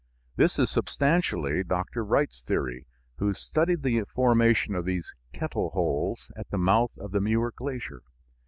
[0.35, 2.03] This is substantially Dr.
[2.03, 2.87] Wright's theory,
[3.19, 8.01] who studied the formation of these "kettle holes" at the mouth of the Muir glacier.